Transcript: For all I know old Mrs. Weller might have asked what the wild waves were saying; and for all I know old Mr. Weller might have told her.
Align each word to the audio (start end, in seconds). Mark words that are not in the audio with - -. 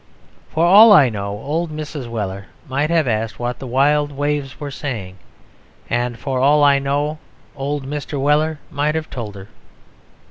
For 0.49 0.65
all 0.65 0.91
I 0.91 1.09
know 1.09 1.27
old 1.27 1.69
Mrs. 1.69 2.09
Weller 2.09 2.47
might 2.67 2.89
have 2.89 3.07
asked 3.07 3.37
what 3.37 3.59
the 3.59 3.67
wild 3.67 4.11
waves 4.11 4.59
were 4.59 4.71
saying; 4.71 5.17
and 5.91 6.17
for 6.17 6.39
all 6.39 6.63
I 6.63 6.79
know 6.79 7.19
old 7.55 7.85
Mr. 7.85 8.19
Weller 8.19 8.57
might 8.71 8.95
have 8.95 9.11
told 9.11 9.35
her. 9.35 9.47